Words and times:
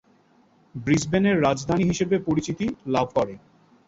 Brisbane 0.75 1.23
এর 1.25 1.37
রাজধানী 1.41 1.83
হিসেবে 1.83 2.15
পরিচিতি 2.27 2.65
লাভ 2.85 3.07
করে। 3.15 3.33